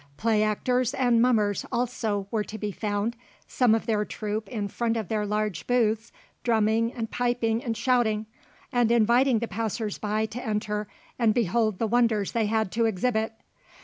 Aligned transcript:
Play 0.17 0.41
actors 0.41 0.95
and 0.95 1.21
mummers 1.21 1.63
also 1.71 2.27
were 2.31 2.43
to 2.45 2.57
be 2.57 2.71
found, 2.71 3.15
some 3.45 3.75
of 3.75 3.85
their 3.85 4.03
troupe 4.03 4.49
in 4.49 4.67
front 4.67 4.97
of 4.97 5.09
their 5.09 5.27
large 5.27 5.67
booths 5.67 6.11
drumming 6.43 6.91
and 6.91 7.11
piping 7.11 7.63
and 7.63 7.77
shouting, 7.77 8.25
and 8.71 8.91
inviting 8.91 9.37
the 9.37 9.47
passers 9.47 9.99
by 9.99 10.25
to 10.25 10.43
enter 10.43 10.87
and 11.19 11.35
behold 11.35 11.77
the 11.77 11.85
wonders 11.85 12.31
they 12.31 12.47
had 12.47 12.71
to 12.71 12.85
exhibit. 12.85 13.33